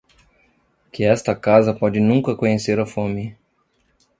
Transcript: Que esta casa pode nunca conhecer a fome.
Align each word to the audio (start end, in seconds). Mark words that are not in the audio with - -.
Que 0.91 1.03
esta 1.11 1.35
casa 1.39 1.75
pode 1.75 1.99
nunca 1.99 2.35
conhecer 2.35 2.79
a 2.79 2.87
fome. 2.87 3.37